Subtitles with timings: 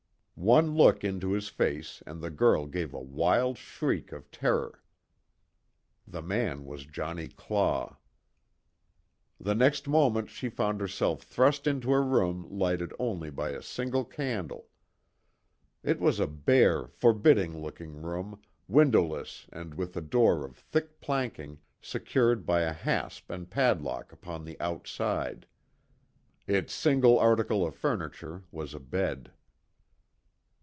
[0.35, 4.81] One look into his face and the girl gave a wild shriek of terror.
[6.07, 7.97] The man was Johnnie Claw.
[9.39, 14.03] The next moment she found herself thrust into a room lighted only by a single
[14.03, 14.65] candle.
[15.83, 21.59] It was a bare, forbidding looking room, windowless and with a door of thick planking,
[21.83, 25.45] secured by a hasp and padlock upon the outside.
[26.47, 29.31] Its single article of furniture was a bed.